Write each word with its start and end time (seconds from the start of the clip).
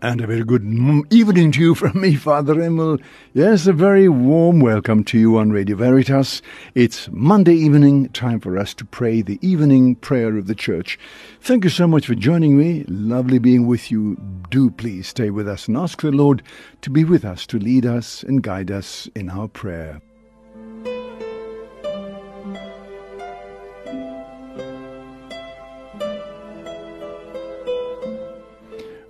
And 0.00 0.20
a 0.20 0.28
very 0.28 0.44
good 0.44 0.62
evening 1.10 1.50
to 1.52 1.60
you 1.60 1.74
from 1.76 2.00
me, 2.00 2.14
Father 2.14 2.62
Emil. 2.62 2.98
Yes, 3.34 3.66
a 3.66 3.72
very 3.72 4.08
warm 4.08 4.60
welcome 4.60 5.02
to 5.04 5.18
you 5.18 5.38
on 5.38 5.50
Radio 5.50 5.74
Veritas. 5.74 6.40
It's 6.76 7.08
Monday 7.10 7.54
evening, 7.54 8.08
time 8.10 8.38
for 8.38 8.56
us 8.56 8.74
to 8.74 8.84
pray 8.84 9.22
the 9.22 9.40
evening 9.42 9.96
prayer 9.96 10.38
of 10.38 10.46
the 10.46 10.54
church. 10.54 11.00
Thank 11.40 11.64
you 11.64 11.70
so 11.70 11.88
much 11.88 12.06
for 12.06 12.14
joining 12.14 12.56
me. 12.56 12.84
Lovely 12.86 13.40
being 13.40 13.66
with 13.66 13.90
you. 13.90 14.16
Do 14.50 14.70
please 14.70 15.08
stay 15.08 15.30
with 15.30 15.48
us 15.48 15.66
and 15.66 15.76
ask 15.76 16.00
the 16.00 16.12
Lord 16.12 16.44
to 16.82 16.90
be 16.90 17.02
with 17.02 17.24
us, 17.24 17.44
to 17.48 17.58
lead 17.58 17.84
us 17.84 18.22
and 18.22 18.40
guide 18.40 18.70
us 18.70 19.08
in 19.16 19.28
our 19.28 19.48
prayer. 19.48 20.00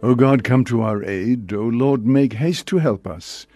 O 0.08 0.14
God, 0.14 0.42
come 0.42 0.64
to 0.64 0.80
our 0.80 1.04
aid. 1.04 1.52
O 1.52 1.64
Lord, 1.64 2.06
make 2.06 2.32
haste 2.32 2.66
to 2.68 2.78
help 2.78 3.06
us. 3.06 3.46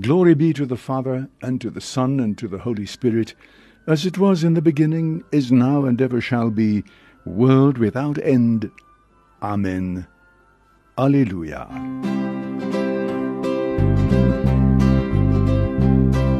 Glory 0.00 0.34
be 0.34 0.52
to 0.52 0.66
the 0.66 0.76
Father, 0.76 1.28
and 1.40 1.60
to 1.60 1.70
the 1.70 1.80
Son, 1.80 2.18
and 2.18 2.36
to 2.38 2.48
the 2.48 2.58
Holy 2.58 2.86
Spirit, 2.86 3.36
as 3.86 4.04
it 4.04 4.18
was 4.18 4.42
in 4.42 4.54
the 4.54 4.60
beginning, 4.60 5.22
is 5.30 5.52
now, 5.52 5.84
and 5.84 6.02
ever 6.02 6.20
shall 6.20 6.50
be, 6.50 6.82
world 7.24 7.78
without 7.78 8.18
end. 8.18 8.68
Amen. 9.44 10.08
Alleluia. 10.98 11.68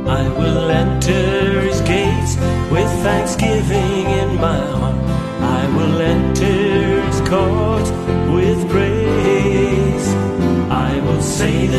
I 0.08 0.28
will 0.41 0.70
enter 0.72 1.60
his 1.60 1.80
gates 1.82 2.34
with 2.69 2.91
thanksgiving 3.04 4.10
in 4.10 4.34
my 4.41 4.58
heart. 4.58 4.97
I 5.41 5.76
will 5.76 6.02
enter 6.02 7.02
his 7.02 7.20
courts 7.28 7.91
with 8.34 8.69
praise 8.69 8.91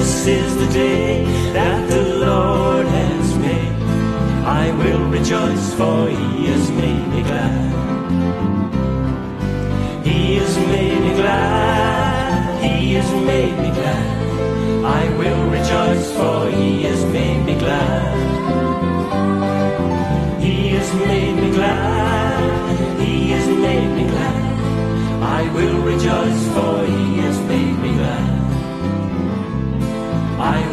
this 0.03 0.27
is 0.27 0.57
the 0.57 0.67
day 0.73 1.23
that 1.53 1.89
the 1.89 2.03
Lord 2.25 2.85
has 2.85 3.37
made. 3.37 3.75
I 4.61 4.65
will 4.79 5.05
rejoice, 5.07 5.73
for 5.75 6.09
he 6.09 6.47
has 6.51 6.69
made 6.71 7.07
me 7.13 7.21
glad. 7.23 7.71
He 10.05 10.35
has 10.39 10.57
made 10.57 10.99
me 11.05 11.13
glad. 11.15 12.63
He 12.65 12.93
has 12.95 13.09
made 13.31 13.55
me 13.63 13.69
glad. 13.79 14.07
I 14.99 15.03
will 15.19 15.43
rejoice, 15.57 16.07
for 16.17 16.49
he 16.51 16.83
has 16.83 17.01
made 17.05 17.45
me 17.45 17.55
glad. 17.57 18.13
He 20.41 20.55
has 20.75 20.89
made 21.07 21.35
me 21.43 21.49
glad. 21.51 22.99
He 22.99 23.31
has 23.35 23.47
made 23.47 23.91
me 23.97 24.03
glad. 24.13 24.41
I 25.39 25.41
will 25.55 25.79
rejoice, 25.91 26.43
for 26.55 26.85
he 26.85 27.12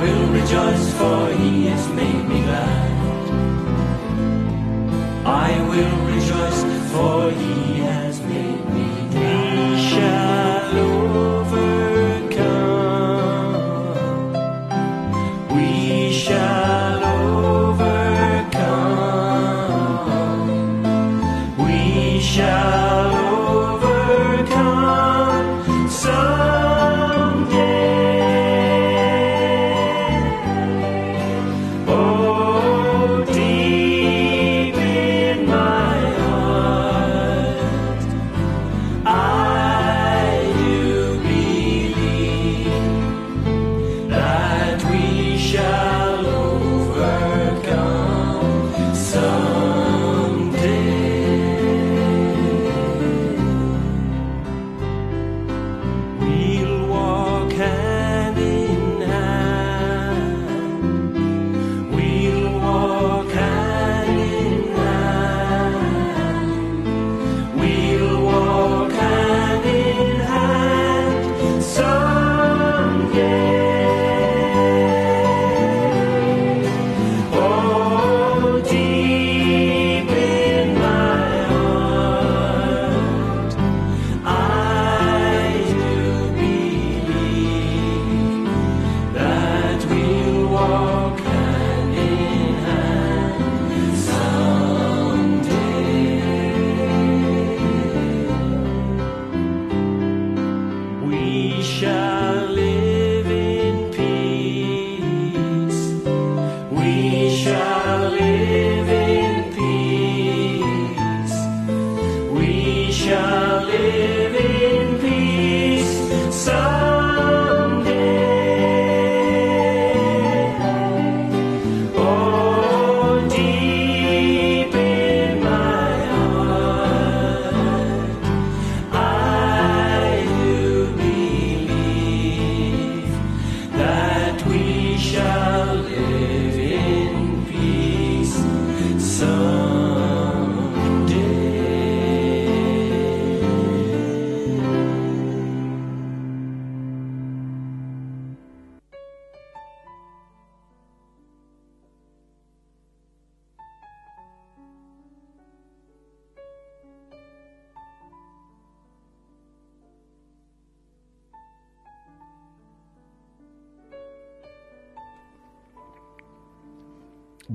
will 0.00 0.26
rejoice, 0.32 0.92
for 0.94 1.32
he 1.34 1.66
has 1.66 1.88
made 1.88 2.24
me 2.28 2.40
glad. 2.42 2.90
I 5.26 5.50
will 5.70 5.96
rejoice, 6.14 6.60
for 6.92 7.30
he 7.30 7.79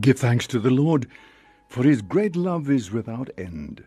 Give 0.06 0.20
thanks 0.20 0.46
to 0.50 0.60
the 0.60 0.70
Lord, 0.70 1.08
for 1.68 1.82
his 1.82 2.04
great 2.04 2.36
love 2.36 2.70
is 2.70 2.92
without 2.92 3.32
end. 3.40 3.84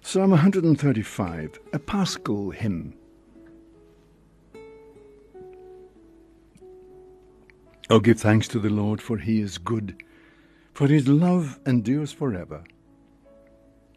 Psalm 0.00 0.30
135, 0.30 1.58
a 1.72 1.78
Paschal 1.80 2.52
hymn. 2.52 2.94
Oh, 7.90 7.98
give 7.98 8.20
thanks 8.20 8.46
to 8.46 8.60
the 8.60 8.70
Lord, 8.70 9.02
for 9.02 9.18
he 9.18 9.40
is 9.40 9.58
good, 9.58 10.04
for 10.72 10.86
his 10.86 11.08
love 11.08 11.58
endures 11.66 12.12
forever. 12.12 12.62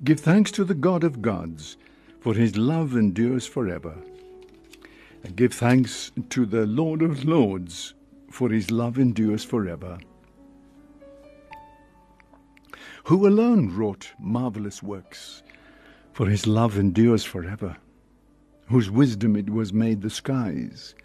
Give 0.04 0.20
thanks 0.20 0.50
to 0.54 0.64
the 0.64 0.74
God 0.74 1.04
of 1.04 1.22
gods, 1.22 1.78
for 2.20 2.34
his 2.34 2.58
love 2.58 2.96
endures 2.96 3.46
forever. 3.46 3.96
And 5.24 5.36
give 5.36 5.54
thanks 5.54 6.12
to 6.30 6.48
the 6.48 6.66
Lord 6.66 7.04
of 7.04 7.26
lords, 7.26 7.94
for 8.32 8.50
his 8.50 8.72
love 8.72 8.98
endures 8.98 9.44
forever. 9.44 10.00
Who 13.06 13.28
alone 13.28 13.76
wrought 13.76 14.12
marvelous 14.20 14.82
works, 14.82 15.44
for 16.14 16.28
his 16.28 16.48
love 16.48 16.78
endures 16.78 17.24
forever. 17.24 17.78
whose 18.72 18.90
wisdom 18.90 19.36
it 19.36 19.50
was 19.50 19.74
made 19.74 20.02
the 20.02 20.10
skies, 20.10 20.96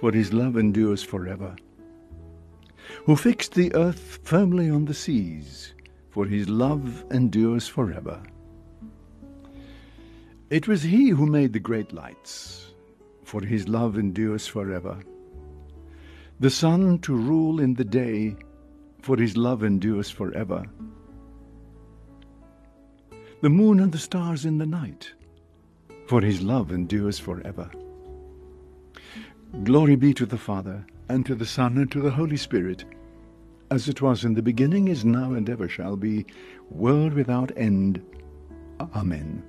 for 0.00 0.12
his 0.12 0.32
love 0.32 0.56
endures 0.56 1.02
forever. 1.02 1.56
Who 3.04 3.16
fixed 3.16 3.54
the 3.54 3.74
earth 3.74 4.20
firmly 4.22 4.70
on 4.70 4.84
the 4.84 4.94
seas, 4.94 5.74
for 6.10 6.24
his 6.24 6.48
love 6.48 7.04
endures 7.10 7.66
forever. 7.66 8.22
It 10.50 10.68
was 10.68 10.84
he 10.84 11.08
who 11.08 11.26
made 11.26 11.52
the 11.52 11.58
great 11.58 11.92
lights, 11.92 12.72
for 13.24 13.40
his 13.40 13.66
love 13.66 13.98
endures 13.98 14.46
forever. 14.46 14.96
The 16.38 16.50
sun 16.50 16.98
to 16.98 17.14
rule 17.14 17.60
in 17.60 17.74
the 17.74 17.84
day, 17.84 18.36
for 19.00 19.16
his 19.16 19.38
love 19.38 19.64
endures 19.64 20.10
forever. 20.10 20.64
The 23.40 23.48
moon 23.48 23.80
and 23.80 23.90
the 23.90 23.98
stars 23.98 24.44
in 24.44 24.58
the 24.58 24.66
night, 24.66 25.12
for 26.06 26.20
his 26.20 26.42
love 26.42 26.72
endures 26.72 27.18
forever. 27.18 27.70
Glory 29.64 29.96
be 29.96 30.12
to 30.12 30.26
the 30.26 30.36
Father, 30.36 30.84
and 31.08 31.24
to 31.24 31.34
the 31.34 31.46
Son, 31.46 31.78
and 31.78 31.90
to 31.92 32.00
the 32.02 32.10
Holy 32.10 32.36
Spirit, 32.36 32.84
as 33.70 33.88
it 33.88 34.02
was 34.02 34.24
in 34.24 34.34
the 34.34 34.42
beginning, 34.42 34.88
is 34.88 35.06
now, 35.06 35.32
and 35.32 35.48
ever 35.48 35.68
shall 35.68 35.96
be, 35.96 36.26
world 36.68 37.14
without 37.14 37.50
end. 37.56 38.02
Amen. 38.94 39.42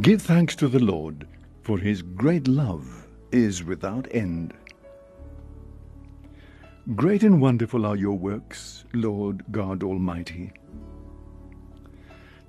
Give 0.00 0.20
thanks 0.20 0.56
to 0.56 0.66
the 0.66 0.82
Lord, 0.82 1.28
for 1.62 1.78
his 1.78 2.02
great 2.02 2.48
love 2.48 3.06
is 3.30 3.62
without 3.62 4.08
end. 4.10 4.52
Great 6.96 7.22
and 7.22 7.40
wonderful 7.40 7.86
are 7.86 7.94
your 7.94 8.18
works, 8.18 8.84
Lord 8.92 9.44
God 9.52 9.84
Almighty. 9.84 10.52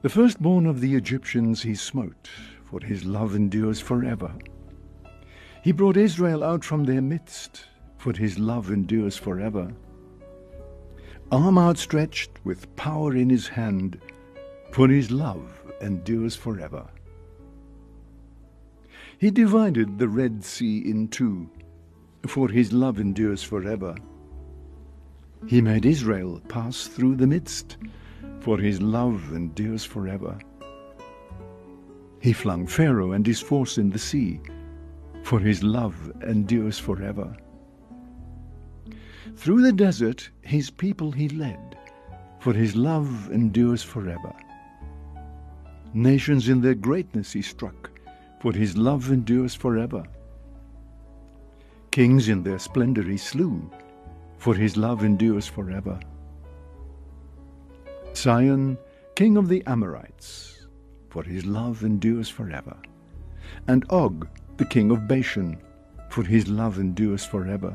The 0.01 0.09
firstborn 0.09 0.65
of 0.65 0.81
the 0.81 0.95
Egyptians 0.95 1.61
he 1.61 1.75
smote, 1.75 2.31
for 2.65 2.79
his 2.83 3.05
love 3.05 3.35
endures 3.35 3.79
forever. 3.79 4.33
He 5.61 5.71
brought 5.71 5.97
Israel 5.97 6.43
out 6.43 6.63
from 6.65 6.83
their 6.83 6.99
midst, 6.99 7.65
for 7.99 8.11
his 8.11 8.39
love 8.39 8.71
endures 8.71 9.15
forever. 9.15 9.71
Arm 11.31 11.59
outstretched 11.59 12.31
with 12.43 12.75
power 12.75 13.15
in 13.15 13.29
his 13.29 13.47
hand, 13.47 14.01
for 14.71 14.87
his 14.87 15.11
love 15.11 15.61
endures 15.79 16.35
forever. 16.35 16.87
He 19.19 19.29
divided 19.29 19.99
the 19.99 20.09
Red 20.09 20.43
Sea 20.43 20.79
in 20.79 21.09
two, 21.09 21.51
for 22.25 22.49
his 22.49 22.73
love 22.73 22.99
endures 22.99 23.43
forever. 23.43 23.95
He 25.45 25.61
made 25.61 25.85
Israel 25.85 26.41
pass 26.47 26.87
through 26.87 27.15
the 27.15 27.27
midst, 27.27 27.77
for 28.39 28.57
his 28.57 28.81
love 28.81 29.33
endures 29.33 29.83
forever. 29.83 30.37
He 32.19 32.33
flung 32.33 32.65
Pharaoh 32.65 33.11
and 33.11 33.27
his 33.27 33.41
force 33.41 33.77
in 33.77 33.89
the 33.89 33.99
sea, 33.99 34.39
for 35.23 35.39
his 35.39 35.61
love 35.61 36.11
endures 36.25 36.79
forever. 36.79 37.35
Through 39.35 39.61
the 39.61 39.73
desert 39.73 40.29
his 40.41 40.69
people 40.69 41.11
he 41.11 41.27
led, 41.29 41.77
for 42.39 42.53
his 42.53 42.75
love 42.75 43.29
endures 43.31 43.83
forever. 43.83 44.33
Nations 45.93 46.49
in 46.49 46.61
their 46.61 46.75
greatness 46.75 47.33
he 47.33 47.41
struck, 47.41 47.91
for 48.41 48.53
his 48.53 48.77
love 48.77 49.11
endures 49.11 49.55
forever. 49.55 50.03
Kings 51.91 52.29
in 52.29 52.43
their 52.43 52.59
splendor 52.59 53.03
he 53.03 53.17
slew, 53.17 53.69
for 54.43 54.53
his 54.53 54.75
love 54.75 55.05
endures 55.05 55.47
forever. 55.47 55.97
Sihon, 58.11 58.77
king 59.15 59.37
of 59.37 59.47
the 59.47 59.63
Amorites, 59.65 60.67
for 61.09 61.23
his 61.23 61.45
love 61.45 61.85
endures 61.85 62.27
forever. 62.27 62.75
And 63.69 63.85
Og, 63.89 64.27
the 64.57 64.65
king 64.65 64.91
of 64.91 65.07
Bashan, 65.07 65.61
for 66.09 66.25
his 66.25 66.49
love 66.49 66.77
endures 66.77 67.25
forever. 67.25 67.73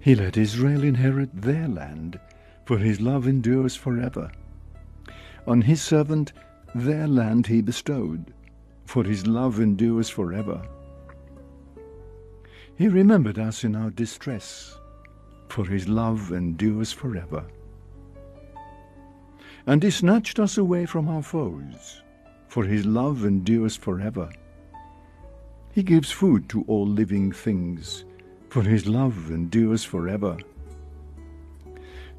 He 0.00 0.16
let 0.16 0.36
Israel 0.36 0.82
inherit 0.82 1.30
their 1.32 1.68
land, 1.68 2.18
for 2.64 2.78
his 2.78 3.00
love 3.00 3.28
endures 3.28 3.76
forever. 3.76 4.32
On 5.46 5.62
his 5.62 5.80
servant 5.80 6.32
their 6.74 7.06
land 7.06 7.46
he 7.46 7.60
bestowed, 7.62 8.34
for 8.84 9.04
his 9.04 9.28
love 9.28 9.60
endures 9.60 10.08
forever. 10.08 10.60
He 12.74 12.88
remembered 12.88 13.38
us 13.38 13.64
in 13.64 13.76
our 13.76 13.90
distress, 13.90 14.78
for 15.48 15.64
his 15.64 15.88
love 15.88 16.32
endures 16.32 16.92
forever. 16.92 17.44
And 19.66 19.82
he 19.82 19.90
snatched 19.90 20.38
us 20.38 20.58
away 20.58 20.86
from 20.86 21.08
our 21.08 21.22
foes, 21.22 22.02
for 22.48 22.64
his 22.64 22.84
love 22.84 23.24
endures 23.24 23.76
forever. 23.76 24.30
He 25.72 25.82
gives 25.82 26.10
food 26.10 26.48
to 26.50 26.64
all 26.68 26.86
living 26.86 27.32
things, 27.32 28.04
for 28.48 28.62
his 28.62 28.86
love 28.86 29.30
endures 29.30 29.84
forever. 29.84 30.36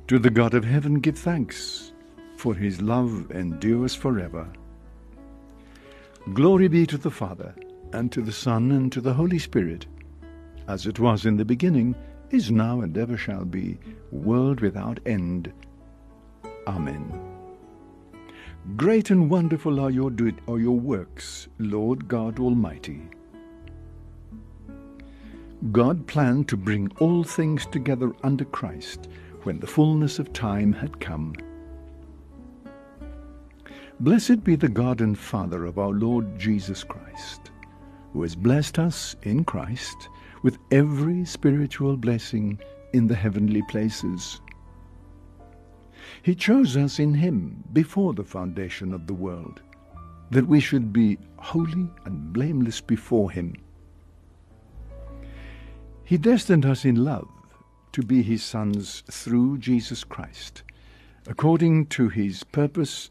To 0.08 0.20
the 0.20 0.30
God 0.30 0.54
of 0.54 0.64
heaven 0.64 1.00
give 1.00 1.18
thanks, 1.18 1.92
for 2.38 2.54
his 2.54 2.82
love 2.82 3.32
endures 3.32 3.96
forever. 3.96 4.48
Glory 6.34 6.68
be 6.68 6.86
to 6.86 6.98
the 6.98 7.12
Father, 7.12 7.54
and 7.94 8.12
to 8.12 8.22
the 8.22 8.32
Son, 8.32 8.72
and 8.72 8.92
to 8.92 9.02
the 9.02 9.14
Holy 9.14 9.40
Spirit, 9.40 9.86
as 10.68 10.86
it 10.86 11.00
was 11.00 11.26
in 11.26 11.38
the 11.38 11.46
beginning, 11.46 11.96
is 12.30 12.52
now, 12.52 12.82
and 12.82 12.98
ever 12.98 13.18
shall 13.18 13.46
be, 13.46 13.78
world 14.12 14.60
without 14.60 15.00
end. 15.06 15.52
Amen. 16.68 17.28
Great 18.76 19.10
and 19.10 19.30
wonderful 19.30 19.80
are 19.80 19.90
your, 19.90 20.12
are 20.48 20.60
your 20.60 20.78
works, 20.78 21.48
Lord 21.58 22.08
God 22.08 22.38
Almighty. 22.40 23.02
God 25.72 26.06
planned 26.06 26.50
to 26.50 26.58
bring 26.58 26.92
all 27.00 27.24
things 27.24 27.66
together 27.66 28.12
under 28.24 28.46
Christ 28.46 29.08
when 29.44 29.60
the 29.60 29.68
fullness 29.68 30.20
of 30.20 30.34
time 30.34 30.74
had 30.74 31.00
come. 31.00 31.34
Blessed 34.02 34.44
be 34.44 34.56
the 34.56 34.68
God 34.68 35.02
and 35.02 35.18
Father 35.18 35.66
of 35.66 35.80
our 35.80 35.90
Lord 35.90 36.38
Jesus 36.38 36.84
Christ, 36.84 37.52
who 38.12 38.22
has 38.22 38.36
blessed 38.36 38.78
us 38.78 39.16
in 39.24 39.44
Christ 39.46 40.10
with 40.44 40.58
every 40.72 41.26
spiritual 41.26 41.98
blessing 41.98 42.60
in 42.94 43.08
the 43.08 43.16
heavenly 43.16 43.62
places. 43.64 44.42
He 46.22 46.36
chose 46.36 46.78
us 46.78 47.00
in 47.00 47.14
Him 47.14 47.64
before 47.74 48.14
the 48.14 48.24
foundation 48.24 48.94
of 48.94 49.08
the 49.08 49.14
world, 49.14 49.62
that 50.32 50.48
we 50.48 50.60
should 50.60 50.92
be 50.92 51.18
holy 51.38 51.90
and 52.06 52.34
blameless 52.34 52.82
before 52.82 53.32
Him. 53.32 53.56
He 56.04 56.18
destined 56.18 56.66
us 56.66 56.86
in 56.86 57.04
love 57.04 57.28
to 57.98 58.04
be 58.04 58.22
his 58.22 58.44
sons 58.44 59.04
through 59.10 59.58
Jesus 59.58 60.04
Christ, 60.04 60.64
according 61.26 61.88
to 61.88 62.10
his 62.10 62.44
purpose 62.44 63.10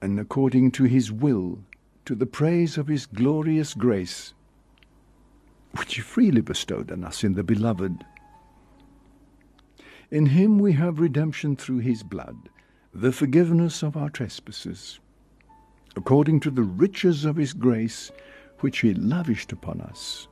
and 0.00 0.20
according 0.20 0.70
to 0.70 0.84
his 0.84 1.10
will, 1.10 1.58
to 2.04 2.14
the 2.14 2.24
praise 2.24 2.78
of 2.78 2.86
his 2.86 3.04
glorious 3.04 3.74
grace, 3.74 4.32
which 5.76 5.94
he 5.94 6.00
freely 6.00 6.40
bestowed 6.40 6.90
on 6.90 7.04
us 7.04 7.24
in 7.24 7.34
the 7.34 7.44
Beloved. 7.44 8.04
In 10.10 10.26
him 10.26 10.58
we 10.58 10.72
have 10.72 11.00
redemption 11.00 11.56
through 11.56 11.78
his 11.78 12.02
blood, 12.02 12.48
the 12.92 13.12
forgiveness 13.12 13.82
of 13.82 13.96
our 13.96 14.10
trespasses, 14.10 14.98
according 15.96 16.40
to 16.40 16.50
the 16.50 16.62
riches 16.62 17.24
of 17.24 17.36
his 17.36 17.52
grace, 17.52 18.10
which 18.60 18.80
he 18.80 18.94
lavished 18.94 19.52
upon 19.52 19.80
us 19.80 20.26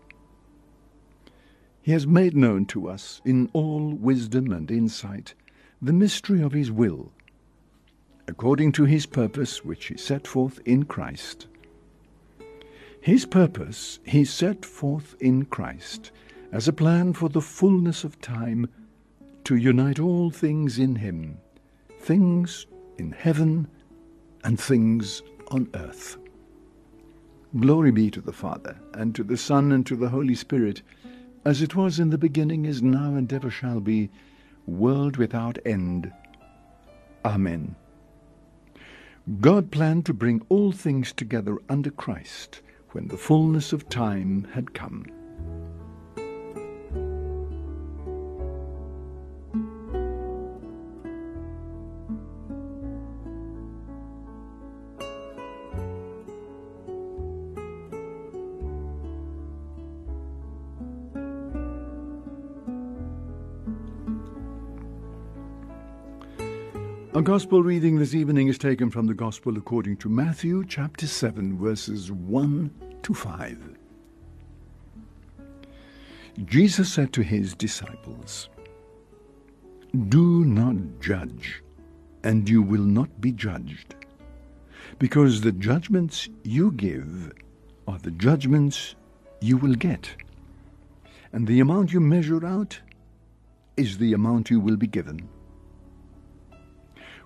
he 1.89 1.93
has 1.93 2.07
made 2.07 2.37
known 2.37 2.67
to 2.67 2.87
us, 2.87 3.23
in 3.25 3.49
all 3.55 3.95
wisdom 3.95 4.53
and 4.53 4.71
insight, 4.71 5.33
the 5.81 5.95
mystery 5.95 6.43
of 6.43 6.53
His 6.53 6.71
will, 6.71 7.13
according 8.27 8.73
to 8.73 8.85
His 8.85 9.07
purpose 9.07 9.65
which 9.65 9.87
He 9.87 9.97
set 9.97 10.27
forth 10.27 10.61
in 10.67 10.85
Christ. 10.85 11.47
His 13.09 13.25
purpose 13.25 14.01
He 14.05 14.27
set 14.27 14.67
forth 14.67 15.17
in 15.19 15.47
Christ 15.47 16.13
as 16.53 16.69
a 16.69 16.75
plan 16.75 17.15
for 17.15 17.31
the 17.31 17.41
fullness 17.41 18.05
of 18.05 18.21
time 18.21 18.69
to 19.45 19.57
unite 19.57 19.99
all 19.99 20.29
things 20.29 20.79
in 20.79 20.95
Him, 20.97 21.39
things 22.01 22.67
in 22.99 23.13
heaven 23.13 23.67
and 24.45 24.61
things 24.61 25.23
on 25.51 25.71
earth. 25.73 26.19
Glory 27.59 27.93
be 27.93 28.11
to 28.11 28.21
the 28.21 28.31
Father, 28.31 28.79
and 28.93 29.15
to 29.15 29.25
the 29.25 29.39
Son, 29.39 29.73
and 29.73 29.87
to 29.87 29.97
the 29.97 30.11
Holy 30.11 30.35
Spirit, 30.35 30.83
as 31.47 31.63
it 31.63 31.75
was 31.75 31.99
in 31.99 32.11
the 32.11 32.19
beginning, 32.19 32.67
is 32.67 32.83
now, 32.83 33.15
and 33.15 33.33
ever 33.33 33.49
shall 33.49 33.81
be, 33.81 34.11
world 34.67 35.17
without 35.17 35.57
end. 35.65 36.13
Amen. 37.25 37.75
God 39.41 39.71
planned 39.71 40.05
to 40.05 40.13
bring 40.13 40.43
all 40.51 40.73
things 40.73 41.15
together 41.15 41.57
under 41.71 41.91
Christ 41.91 42.61
when 42.93 43.09
the 43.09 43.17
fullness 43.17 43.73
of 43.73 43.89
time 43.89 44.47
had 44.53 44.73
come. 44.75 45.05
Our 67.19 67.25
gospel 67.25 67.65
reading 67.65 67.99
this 67.99 68.15
evening 68.15 68.47
is 68.47 68.59
taken 68.59 68.91
from 68.91 69.09
the 69.09 69.13
gospel 69.13 69.59
according 69.59 69.97
to 69.97 70.09
Matthew 70.09 70.65
chapter 70.65 71.09
7, 71.09 71.59
verses 71.59 72.13
1 72.13 72.71
to 73.03 73.13
5. 73.13 73.59
Jesus 76.45 76.93
said 76.93 77.13
to 77.15 77.23
his 77.23 77.55
disciples, 77.55 78.49
Do 80.09 80.45
not 80.45 80.77
judge, 81.01 81.61
and 82.23 82.49
you 82.49 82.63
will 82.63 82.85
not 82.85 83.21
be 83.21 83.33
judged, 83.33 83.97
because 85.01 85.41
the 85.41 85.51
judgments 85.51 86.29
you 86.45 86.71
give 86.71 87.33
are 87.89 87.99
the 87.99 88.13
judgments 88.13 88.95
you 89.41 89.57
will 89.57 89.75
get, 89.75 90.09
and 91.33 91.49
the 91.49 91.59
amount 91.59 91.93
you 91.93 91.99
measure 91.99 92.47
out 92.47 92.79
is 93.77 93.99
the 93.99 94.13
amount 94.13 94.51
you 94.51 94.61
will 94.61 94.77
be 94.77 94.87
given. 94.87 95.29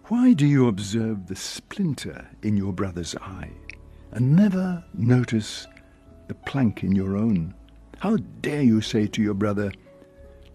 Why 0.06 0.32
do 0.32 0.46
you 0.46 0.66
observe 0.66 1.28
the 1.28 1.36
splinter 1.36 2.28
in 2.42 2.56
your 2.56 2.72
brother's 2.72 3.14
eye 3.16 3.52
and 4.10 4.34
never 4.34 4.82
notice 4.94 5.68
the 6.26 6.34
plank 6.34 6.82
in 6.82 6.92
your 6.92 7.16
own? 7.16 7.54
How 8.00 8.16
dare 8.40 8.62
you 8.62 8.80
say 8.80 9.06
to 9.06 9.22
your 9.22 9.34
brother, 9.34 9.70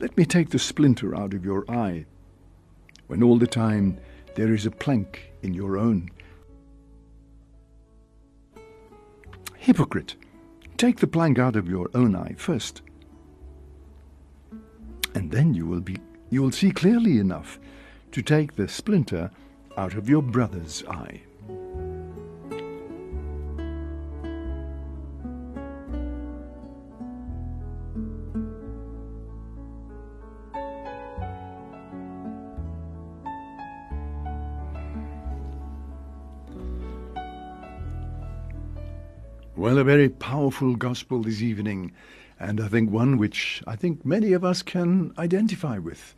Let 0.01 0.17
me 0.17 0.25
take 0.25 0.49
the 0.49 0.59
splinter 0.59 1.15
out 1.15 1.33
of 1.33 1.45
your 1.45 1.63
eye, 1.71 2.05
when 3.07 3.23
all 3.23 3.37
the 3.37 3.47
time 3.47 3.97
there 4.35 4.53
is 4.53 4.65
a 4.65 4.71
plank 4.71 5.31
in 5.41 5.53
your 5.53 5.77
own? 5.77 6.09
Hypocrite, 9.55 10.15
take 10.75 10.99
the 10.99 11.07
plank 11.07 11.39
out 11.39 11.55
of 11.55 11.69
your 11.69 11.89
own 11.93 12.17
eye 12.17 12.35
first, 12.37 12.81
and 15.15 15.31
then 15.31 15.53
you 15.53 15.65
will 15.65 15.81
be 15.81 15.97
you 16.29 16.43
will 16.43 16.51
see 16.51 16.71
clearly 16.71 17.17
enough 17.17 17.57
to 18.11 18.21
take 18.21 18.55
the 18.55 18.67
splinter 18.67 19.31
out 19.77 19.93
of 19.93 20.09
your 20.09 20.21
brother's 20.21 20.83
eye. 20.85 21.21
Well, 39.55 39.79
a 39.79 39.83
very 39.83 40.07
powerful 40.07 40.75
gospel 40.75 41.23
this 41.23 41.41
evening 41.41 41.91
and 42.39 42.61
I 42.61 42.67
think 42.67 42.91
one 42.91 43.17
which 43.17 43.63
I 43.65 43.75
think 43.75 44.05
many 44.05 44.33
of 44.33 44.43
us 44.43 44.61
can 44.61 45.13
identify 45.17 45.77
with 45.79 46.13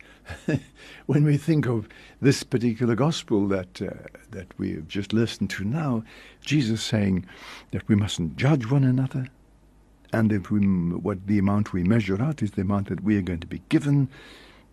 when 1.06 1.24
we 1.24 1.36
think 1.36 1.66
of 1.66 1.88
this 2.20 2.42
particular 2.42 2.94
gospel 2.94 3.48
that 3.48 3.80
uh, 3.80 3.90
that 4.30 4.46
we 4.58 4.72
have 4.72 4.88
just 4.88 5.12
listened 5.12 5.50
to 5.50 5.64
now. 5.64 6.04
Jesus 6.42 6.82
saying 6.82 7.26
that 7.72 7.88
we 7.88 7.94
mustn't 7.94 8.36
judge 8.36 8.70
one 8.70 8.84
another, 8.84 9.28
and 10.12 10.32
if 10.32 10.50
we 10.50 10.60
what 10.60 11.26
the 11.26 11.38
amount 11.38 11.72
we 11.72 11.82
measure 11.82 12.20
out 12.20 12.42
is 12.42 12.52
the 12.52 12.62
amount 12.62 12.88
that 12.88 13.02
we 13.02 13.16
are 13.16 13.22
going 13.22 13.40
to 13.40 13.46
be 13.46 13.62
given, 13.68 14.08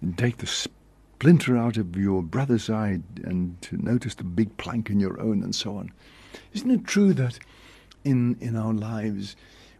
and 0.01 0.17
take 0.17 0.37
the 0.37 0.47
splinter 0.47 1.57
out 1.57 1.77
of 1.77 1.95
your 1.95 2.21
brother's 2.21 2.69
eye 2.69 2.99
and 3.23 3.57
notice 3.71 4.15
the 4.15 4.23
big 4.23 4.55
plank 4.57 4.89
in 4.89 4.99
your 4.99 5.19
own, 5.21 5.43
and 5.43 5.55
so 5.55 5.77
on. 5.77 5.91
Isn't 6.53 6.71
it 6.71 6.85
true 6.85 7.13
that 7.13 7.39
in 8.03 8.37
in 8.41 8.57
our 8.57 8.73
lives? 8.73 9.37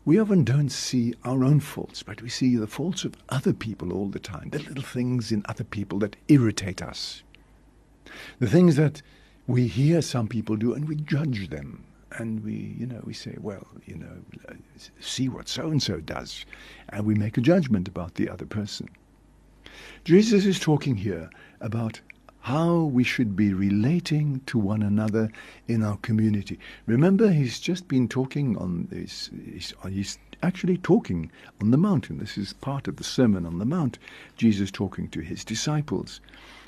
We 0.08 0.18
often 0.18 0.46
don't 0.46 0.70
see 0.70 1.14
our 1.26 1.44
own 1.44 1.60
faults, 1.60 2.02
but 2.02 2.22
we 2.22 2.30
see 2.30 2.56
the 2.56 2.66
faults 2.66 3.04
of 3.04 3.14
other 3.28 3.52
people 3.52 3.92
all 3.92 4.08
the 4.08 4.20
time, 4.20 4.48
the 4.52 4.60
little 4.60 4.82
things 4.82 5.34
in 5.34 5.44
other 5.50 5.66
people 5.66 6.00
that 6.00 6.16
irritate 6.30 6.82
us, 6.82 7.24
the 8.40 8.48
things 8.48 8.78
that 8.78 9.02
we 9.48 9.68
hear 9.68 10.02
some 10.02 10.30
people 10.30 10.56
do 10.56 10.74
and 10.74 10.88
we 10.88 10.96
judge 10.96 11.50
them. 11.50 11.84
And 12.14 12.42
we, 12.42 12.74
you 12.80 12.86
know, 12.86 13.02
we 13.04 13.14
say, 13.14 13.36
well, 13.38 13.68
you 13.86 13.98
know, 13.98 14.56
see 15.02 15.28
what 15.28 15.50
so 15.50 15.70
and 15.70 15.84
so 15.84 16.00
does. 16.00 16.46
And 16.88 17.06
we 17.06 17.14
make 17.14 17.38
a 17.38 17.42
judgment 17.42 17.90
about 17.90 18.16
the 18.16 18.30
other 18.30 18.46
person. 18.46 18.88
Jesus 20.06 20.46
is 20.46 20.58
talking 20.58 20.96
here 20.96 21.30
about 21.60 22.00
how 22.48 22.82
we 22.82 23.04
should 23.04 23.36
be 23.36 23.54
relating 23.54 24.40
to 24.46 24.58
one 24.58 24.82
another 24.82 25.30
in 25.68 25.84
our 25.84 25.98
community. 25.98 26.58
Remember, 26.86 27.30
he's 27.30 27.60
just 27.60 27.90
been 27.90 28.08
talking 28.08 28.56
on 28.56 28.88
this, 28.90 29.30
he's, 29.52 29.74
he's 29.90 30.18
actually 30.42 30.78
talking 30.78 31.30
on 31.60 31.72
the 31.72 31.78
mountain. 31.78 32.20
This 32.20 32.38
is 32.38 32.54
part 32.54 32.88
of 32.88 32.96
the 32.96 33.04
Sermon 33.04 33.46
on 33.46 33.60
the 33.60 33.66
Mount, 33.66 34.00
Jesus 34.38 34.72
talking 34.72 35.10
to 35.10 35.20
his 35.20 35.44
disciples. 35.44 36.22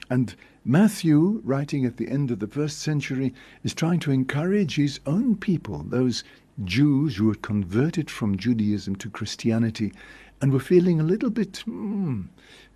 And 0.09 0.35
Matthew, 0.65 1.39
writing 1.45 1.85
at 1.85 1.95
the 1.95 2.09
end 2.09 2.29
of 2.29 2.39
the 2.39 2.47
first 2.47 2.79
century, 2.79 3.33
is 3.63 3.73
trying 3.73 4.01
to 4.01 4.11
encourage 4.11 4.75
his 4.75 4.99
own 5.05 5.37
people, 5.37 5.85
those 5.87 6.25
Jews 6.65 7.15
who 7.15 7.29
had 7.29 7.41
converted 7.41 8.11
from 8.11 8.35
Judaism 8.35 8.97
to 8.97 9.09
Christianity 9.09 9.93
and 10.41 10.51
were 10.51 10.59
feeling 10.59 10.99
a 10.99 11.03
little 11.03 11.29
bit 11.29 11.63
mm, 11.67 12.27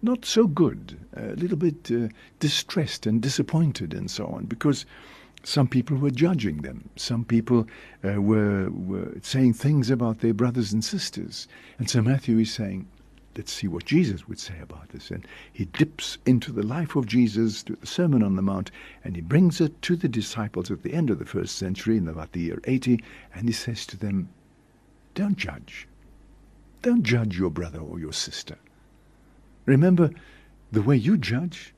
not 0.02 0.26
so 0.26 0.48
good, 0.48 1.00
a 1.16 1.36
little 1.36 1.58
bit 1.58 1.90
uh, 1.92 2.10
distressed 2.40 3.06
and 3.06 3.22
disappointed 3.22 3.94
and 3.94 4.12
so 4.12 4.26
on, 4.28 4.46
because 4.46 4.86
some 5.44 5.68
people 5.68 5.98
were 5.98 6.12
judging 6.12 6.62
them. 6.62 6.90
Some 6.96 7.26
people 7.26 7.68
uh, 8.04 8.22
were, 8.22 8.70
were 8.70 9.14
saying 9.22 9.54
things 9.54 9.90
about 9.90 10.20
their 10.20 10.34
brothers 10.34 10.72
and 10.72 10.84
sisters. 10.84 11.48
And 11.78 11.90
so 11.90 12.02
Matthew 12.02 12.40
is 12.40 12.54
saying, 12.54 12.88
let's 13.38 13.52
see 13.52 13.68
what 13.68 13.86
Jesus 13.86 14.28
would 14.28 14.40
say 14.40 14.60
about 14.62 14.90
this. 14.90 15.12
And 15.12 15.28
he 15.52 15.66
dips 15.66 16.18
into 16.26 16.52
the 16.52 16.64
life 16.64 16.96
of 16.96 17.08
Jesus, 17.08 17.64
to 17.64 17.76
the 17.76 17.88
Sermon 17.88 18.24
on 18.24 18.36
the 18.36 18.42
Mount, 18.42 18.72
and 19.04 19.16
he 19.16 19.22
brings 19.22 19.60
it 19.60 19.82
to 19.84 19.96
the 19.96 20.08
disciples 20.08 20.72
at 20.72 20.84
the 20.84 20.94
end 20.94 21.10
of 21.10 21.20
the 21.20 21.26
first 21.26 21.58
century, 21.58 21.98
in 21.98 22.08
about 22.08 22.32
the 22.32 22.42
year 22.42 22.60
80, 22.66 23.04
and 23.34 23.48
he 23.48 23.54
says 23.54 23.86
to 23.88 23.98
them, 23.98 24.30
Don't 25.16 25.38
judge. 25.38 25.88
Don't 26.84 27.02
judge 27.04 27.40
your 27.40 27.50
brother 27.50 27.80
or 27.80 27.98
your 27.98 28.14
sister. 28.14 28.58
Remember, 29.66 30.12
the 30.72 30.82
way 30.82 30.98
you 30.98 31.18
judge 31.18 31.74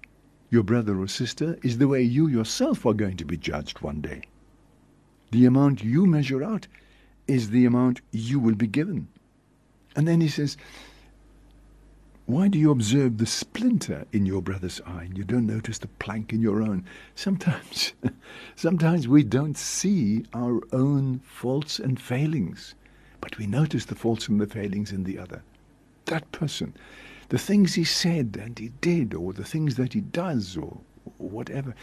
your 0.49 0.63
brother 0.63 0.99
or 0.99 1.07
sister 1.07 1.57
is 1.63 1.77
the 1.77 1.87
way 1.87 2.01
you 2.01 2.27
yourself 2.27 2.85
are 2.85 2.93
going 2.93 3.15
to 3.17 3.25
be 3.25 3.37
judged 3.37 3.81
one 3.81 4.01
day. 4.01 4.23
The 5.31 5.45
amount 5.45 5.83
you 5.83 6.07
measure 6.07 6.43
out 6.43 6.67
is 7.27 7.51
the 7.51 7.65
amount 7.65 8.01
you 8.11 8.39
will 8.39 8.55
be 8.55 8.67
given. 8.67 9.07
And 9.95 10.07
then 10.07 10.21
he 10.21 10.27
says, 10.27 10.57
why 12.25 12.47
do 12.47 12.57
you 12.57 12.71
observe 12.71 13.19
the 13.19 13.27
splinter 13.27 14.07
in 14.11 14.25
your 14.25 14.41
brother's 14.41 14.81
eye 14.87 15.03
and 15.03 15.15
you 15.15 15.23
don't 15.23 15.45
notice 15.45 15.77
the 15.77 15.87
plank 15.87 16.33
in 16.33 16.41
your 16.41 16.63
own? 16.63 16.83
Sometimes, 17.13 17.93
sometimes 18.55 19.07
we 19.07 19.21
don't 19.21 19.55
see 19.55 20.25
our 20.33 20.61
own 20.71 21.19
faults 21.19 21.77
and 21.77 22.01
failings, 22.01 22.73
but 23.25 23.39
we 23.39 23.47
notice 23.47 23.85
the 23.85 23.95
faults 23.95 24.27
and 24.27 24.39
the 24.39 24.45
failings 24.45 24.91
in 24.91 25.03
the 25.03 25.17
other. 25.17 25.41
That 26.05 26.31
person 26.31 26.75
the 27.29 27.39
things 27.39 27.73
he 27.73 27.83
said 27.83 28.37
and 28.39 28.59
he 28.59 28.69
did, 28.81 29.15
or 29.15 29.33
the 29.33 29.43
things 29.43 29.75
that 29.75 29.93
he 29.93 30.01
does, 30.01 30.55
or, 30.55 30.77
whatever. 31.17 31.73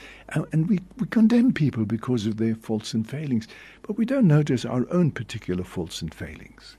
And 0.53 0.69
we, 0.69 0.79
we 0.99 1.07
condemn 1.09 1.53
people 1.53 1.85
because 1.85 2.27
of 2.27 2.37
their 2.37 2.55
faults 2.55 2.95
and 2.95 3.09
failings, 3.09 3.49
but 3.83 3.97
we 3.97 4.05
don't 4.05 4.27
notice 4.27 4.65
our 4.65 4.87
own 4.91 5.11
particular 5.11 5.65
faults 5.65 6.01
and 6.01 6.13
failings. 6.15 6.77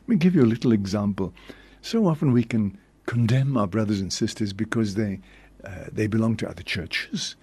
Let 0.00 0.08
me 0.08 0.16
give 0.16 0.34
you 0.34 0.42
a 0.42 0.46
little 0.46 0.72
example. 0.72 1.34
So 1.82 2.06
often 2.06 2.32
we 2.32 2.44
can 2.44 2.78
condemn 3.06 3.56
our 3.56 3.66
brothers 3.66 4.00
and 4.00 4.12
sisters 4.12 4.52
because 4.52 4.94
they, 4.94 5.20
uh, 5.64 5.86
they 5.90 6.06
belong 6.06 6.36
to 6.38 6.48
other 6.48 6.62
churches. 6.62 7.36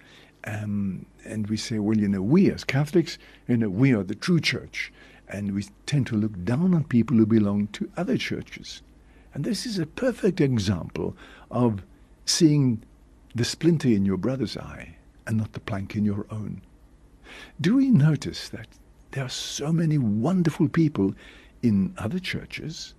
Um, 0.44 1.06
and 1.24 1.48
we 1.48 1.56
say, 1.56 1.80
well, 1.80 1.98
you 1.98 2.08
know, 2.08 2.22
we 2.22 2.50
as 2.52 2.62
Catholics, 2.62 3.18
you 3.48 3.56
know, 3.56 3.68
we 3.68 3.92
are 3.92 4.04
the 4.04 4.14
true 4.14 4.40
church. 4.40 4.92
And 5.28 5.54
we 5.54 5.64
tend 5.86 6.06
to 6.08 6.16
look 6.16 6.44
down 6.44 6.74
on 6.74 6.84
people 6.84 7.16
who 7.16 7.26
belong 7.26 7.68
to 7.68 7.90
other 7.96 8.16
churches. 8.16 8.82
And 9.34 9.44
this 9.44 9.66
is 9.66 9.78
a 9.78 9.86
perfect 9.86 10.40
example 10.40 11.16
of 11.50 11.82
seeing 12.24 12.82
the 13.34 13.44
splinter 13.44 13.88
in 13.88 14.06
your 14.06 14.16
brother's 14.16 14.56
eye 14.56 14.96
and 15.26 15.36
not 15.36 15.52
the 15.52 15.60
plank 15.60 15.94
in 15.94 16.04
your 16.04 16.26
own. 16.30 16.62
Do 17.60 17.76
we 17.76 17.90
notice 17.90 18.48
that 18.48 18.68
there 19.10 19.24
are 19.24 19.28
so 19.28 19.72
many 19.72 19.98
wonderful 19.98 20.68
people 20.68 21.14
in 21.62 21.92
other 21.98 22.18
churches 22.18 22.94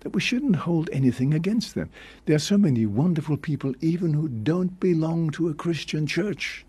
that 0.00 0.10
we 0.10 0.20
shouldn't 0.20 0.56
hold 0.56 0.90
anything 0.92 1.32
against 1.32 1.74
them? 1.74 1.90
There 2.26 2.36
are 2.36 2.40
so 2.40 2.58
many 2.58 2.86
wonderful 2.86 3.36
people 3.36 3.74
even 3.80 4.12
who 4.14 4.28
don't 4.28 4.78
belong 4.80 5.30
to 5.30 5.48
a 5.48 5.54
Christian 5.54 6.06
church. 6.06 6.66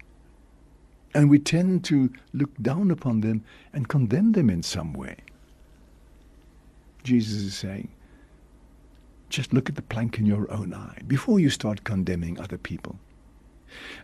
And 1.14 1.30
we 1.30 1.40
tend 1.40 1.84
to 1.86 2.12
look 2.34 2.56
down 2.62 2.92
upon 2.92 3.22
them 3.22 3.44
and 3.74 3.88
condemn 3.88 4.34
them 4.34 4.50
in 4.50 4.64
some 4.64 4.94
way. 4.94 5.18
Jesus 7.04 7.42
is 7.42 7.56
saying, 7.56 7.90
just 9.30 9.54
look 9.54 9.70
at 9.70 9.76
the 9.76 9.82
plank 9.82 10.20
in 10.20 10.26
your 10.26 10.52
own 10.52 10.74
eye 10.74 11.02
before 11.08 11.40
you 11.40 11.50
start 11.50 11.84
condemning 11.84 12.40
other 12.40 12.58
people. 12.58 13.00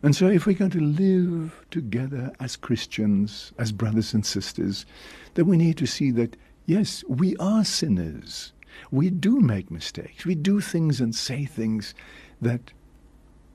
And 0.04 0.16
so, 0.16 0.28
if 0.28 0.46
we're 0.46 0.54
going 0.54 0.72
to 0.72 0.80
live 0.80 1.66
together 1.72 2.32
as 2.40 2.56
Christians, 2.56 3.52
as 3.58 3.72
brothers 3.72 4.14
and 4.14 4.24
sisters, 4.24 4.86
then 5.34 5.48
we 5.48 5.58
need 5.58 5.78
to 5.78 5.88
see 5.88 6.12
that, 6.12 6.38
yes, 6.68 7.04
we 7.08 7.36
are 7.38 7.66
sinners. 7.66 8.54
We 8.92 9.10
do 9.10 9.40
make 9.40 9.72
mistakes. 9.72 10.26
We 10.26 10.36
do 10.36 10.62
things 10.62 11.02
and 11.02 11.16
say 11.16 11.46
things 11.46 11.96
that 12.42 12.72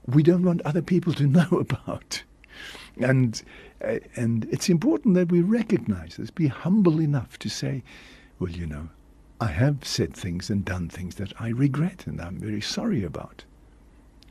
we 0.06 0.24
don't 0.24 0.42
want 0.42 0.62
other 0.62 0.82
people 0.82 1.12
to 1.14 1.26
know 1.28 1.48
about. 1.52 2.24
And, 3.00 3.42
uh, 3.84 3.98
and 4.16 4.46
it's 4.50 4.68
important 4.68 5.14
that 5.14 5.30
we 5.30 5.40
recognize 5.40 6.16
this, 6.16 6.30
be 6.30 6.48
humble 6.48 7.00
enough 7.00 7.38
to 7.40 7.48
say, 7.48 7.82
well, 8.38 8.50
you 8.50 8.66
know, 8.66 8.88
I 9.40 9.46
have 9.46 9.84
said 9.84 10.14
things 10.14 10.50
and 10.50 10.64
done 10.64 10.88
things 10.88 11.14
that 11.16 11.32
I 11.40 11.48
regret 11.48 12.06
and 12.06 12.20
I'm 12.20 12.38
very 12.38 12.60
sorry 12.60 13.02
about. 13.04 13.44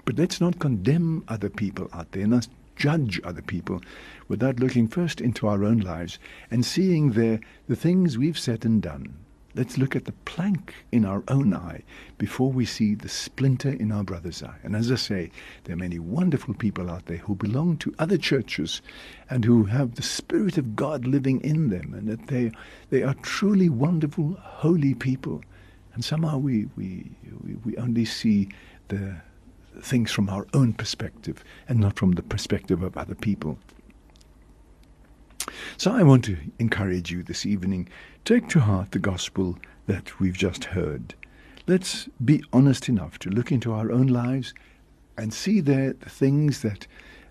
But 0.06 0.18
let's 0.18 0.40
not 0.40 0.60
condemn 0.60 1.24
other 1.28 1.50
people 1.50 1.90
out 1.94 2.12
there, 2.12 2.28
not 2.28 2.48
judge 2.76 3.20
other 3.24 3.42
people 3.42 3.82
without 4.28 4.60
looking 4.60 4.88
first 4.88 5.20
into 5.20 5.48
our 5.48 5.64
own 5.64 5.80
lives 5.80 6.18
and 6.50 6.66
seeing 6.66 7.12
there 7.12 7.40
the 7.68 7.76
things 7.76 8.18
we've 8.18 8.40
said 8.40 8.64
and 8.66 8.82
done 8.82 9.14
Let's 9.56 9.80
look 9.80 9.96
at 9.96 10.06
the 10.06 10.12
plank 10.12 10.76
in 10.92 11.06
our 11.06 11.24
own 11.28 11.56
eye 11.56 11.82
before 12.20 12.52
we 12.52 12.66
see 12.66 12.94
the 12.94 13.10
splinter 13.10 13.72
in 13.72 13.92
our 13.92 14.04
brother's 14.04 14.44
eye. 14.44 14.58
And 14.64 14.76
as 14.76 14.92
I 14.92 14.96
say, 14.96 15.32
there 15.64 15.74
are 15.74 15.80
many 15.80 15.98
wonderful 15.98 16.54
people 16.54 16.90
out 16.90 17.08
there 17.08 17.18
who 17.18 17.34
belong 17.34 17.78
to 17.78 17.96
other 17.98 18.18
churches 18.18 18.82
and 19.30 19.44
who 19.44 19.64
have 19.64 19.96
the 19.96 20.04
Spirit 20.04 20.58
of 20.60 20.76
God 20.76 21.06
living 21.06 21.42
in 21.42 21.70
them, 21.70 21.94
and 21.96 22.08
that 22.08 22.28
they, 22.28 22.52
they 22.92 23.02
are 23.02 23.16
truly 23.16 23.70
wonderful, 23.70 24.38
holy 24.40 24.94
people. 24.94 25.42
And 25.96 26.06
somehow 26.06 26.38
we, 26.38 26.68
we, 26.78 27.10
we 27.66 27.76
only 27.78 28.06
see 28.06 28.50
the 28.90 29.16
things 29.82 30.12
from 30.12 30.30
our 30.30 30.46
own 30.54 30.74
perspective 30.74 31.44
and 31.68 31.80
not 31.80 31.98
from 31.98 32.12
the 32.12 32.24
perspective 32.24 32.84
of 32.84 32.98
other 32.98 33.16
people. 33.16 33.58
So 35.78 35.92
I 35.92 36.04
want 36.04 36.24
to 36.26 36.38
encourage 36.60 37.12
you 37.12 37.24
this 37.24 37.46
evening 37.46 37.90
take 38.26 38.48
to 38.50 38.60
heart 38.60 38.92
the 38.92 39.00
gospel 39.00 39.58
that 39.88 40.20
we've 40.20 40.38
just 40.38 40.66
heard. 40.66 41.16
Let's 41.68 42.08
be 42.24 42.44
honest 42.54 42.90
enough 42.90 43.20
to 43.20 43.30
look 43.30 43.52
into 43.52 43.74
our 43.74 43.92
own 43.92 44.08
lives 44.08 44.54
and 45.18 45.34
see 45.34 45.60
there 45.60 45.94
the 45.94 46.10
things 46.10 46.62
that, 46.62 46.88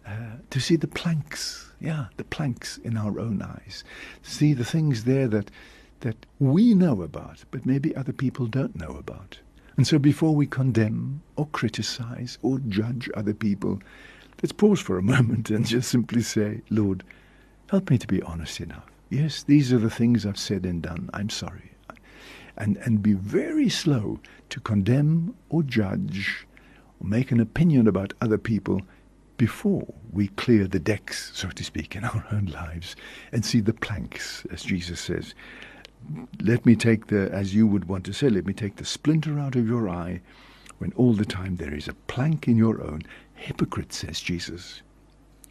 uh, 0.06 0.36
to 0.50 0.60
see 0.60 0.76
the 0.76 0.86
planks, 0.86 1.72
yeah, 1.80 2.06
the 2.16 2.24
planks 2.24 2.78
in 2.78 2.96
our 2.96 3.18
own 3.18 3.42
eyes. 3.42 3.84
See 4.22 4.52
the 4.52 4.64
things 4.64 5.04
there 5.04 5.28
that, 5.28 5.50
that 6.00 6.26
we 6.38 6.74
know 6.74 7.02
about, 7.02 7.44
but 7.50 7.66
maybe 7.66 7.96
other 7.96 8.12
people 8.12 8.46
don't 8.46 8.76
know 8.76 8.96
about. 8.98 9.38
And 9.76 9.86
so 9.86 9.98
before 9.98 10.34
we 10.34 10.46
condemn 10.46 11.22
or 11.36 11.46
criticize 11.46 12.36
or 12.42 12.58
judge 12.68 13.08
other 13.14 13.34
people, 13.34 13.80
let's 14.42 14.52
pause 14.52 14.80
for 14.80 14.98
a 14.98 15.02
moment 15.14 15.50
and 15.50 15.64
just 15.64 15.88
simply 15.88 16.22
say, 16.22 16.62
Lord, 16.68 17.04
Help 17.70 17.90
me 17.90 17.98
to 17.98 18.06
be 18.06 18.22
honest 18.22 18.60
enough. 18.60 18.86
Yes, 19.10 19.42
these 19.42 19.72
are 19.74 19.78
the 19.78 19.90
things 19.90 20.24
I've 20.24 20.38
said 20.38 20.64
and 20.64 20.82
done. 20.82 21.10
I'm 21.12 21.28
sorry. 21.28 21.72
And, 22.56 22.78
and 22.78 23.02
be 23.02 23.12
very 23.12 23.68
slow 23.68 24.20
to 24.48 24.60
condemn 24.60 25.34
or 25.50 25.62
judge 25.62 26.46
or 26.98 27.06
make 27.06 27.30
an 27.30 27.40
opinion 27.40 27.86
about 27.86 28.14
other 28.22 28.38
people 28.38 28.80
before 29.36 29.86
we 30.10 30.28
clear 30.28 30.66
the 30.66 30.80
decks, 30.80 31.30
so 31.34 31.50
to 31.50 31.62
speak, 31.62 31.94
in 31.94 32.04
our 32.06 32.26
own 32.32 32.46
lives 32.46 32.96
and 33.32 33.44
see 33.44 33.60
the 33.60 33.74
planks, 33.74 34.46
as 34.50 34.62
Jesus 34.62 34.98
says. 34.98 35.34
Let 36.40 36.64
me 36.64 36.74
take 36.74 37.08
the, 37.08 37.30
as 37.32 37.54
you 37.54 37.66
would 37.66 37.84
want 37.84 38.04
to 38.06 38.14
say, 38.14 38.30
let 38.30 38.46
me 38.46 38.54
take 38.54 38.76
the 38.76 38.84
splinter 38.86 39.38
out 39.38 39.56
of 39.56 39.68
your 39.68 39.90
eye 39.90 40.22
when 40.78 40.92
all 40.94 41.12
the 41.12 41.26
time 41.26 41.56
there 41.56 41.74
is 41.74 41.86
a 41.86 41.94
plank 41.94 42.48
in 42.48 42.56
your 42.56 42.82
own. 42.82 43.02
Hypocrite, 43.34 43.92
says 43.92 44.20
Jesus. 44.20 44.82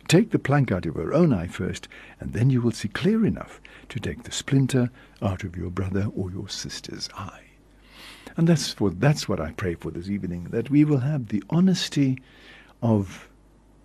Take 0.07 0.31
the 0.31 0.39
plank 0.39 0.71
out 0.71 0.85
of 0.85 0.95
your 0.95 1.13
own 1.13 1.33
eye 1.33 1.47
first, 1.47 1.89
and 2.19 2.31
then 2.31 2.49
you 2.49 2.61
will 2.61 2.71
see 2.71 2.87
clear 2.87 3.25
enough 3.25 3.59
to 3.89 3.99
take 3.99 4.23
the 4.23 4.31
splinter 4.31 4.89
out 5.21 5.43
of 5.43 5.57
your 5.57 5.69
brother 5.69 6.09
or 6.15 6.31
your 6.31 6.47
sister's 6.47 7.09
eye. 7.15 7.41
And 8.37 8.47
that's 8.47 8.71
for 8.71 8.89
that's 8.89 9.27
what 9.27 9.41
I 9.41 9.51
pray 9.51 9.75
for 9.75 9.91
this 9.91 10.09
evening, 10.09 10.45
that 10.51 10.69
we 10.69 10.85
will 10.85 10.99
have 10.99 11.27
the 11.27 11.43
honesty 11.49 12.17
of 12.81 13.27